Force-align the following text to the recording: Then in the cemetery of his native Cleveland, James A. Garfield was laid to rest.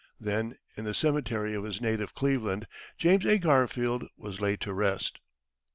Then 0.19 0.55
in 0.75 0.83
the 0.85 0.95
cemetery 0.95 1.53
of 1.53 1.63
his 1.63 1.79
native 1.79 2.15
Cleveland, 2.15 2.65
James 2.97 3.23
A. 3.27 3.37
Garfield 3.37 4.03
was 4.17 4.41
laid 4.41 4.59
to 4.61 4.73
rest. 4.73 5.19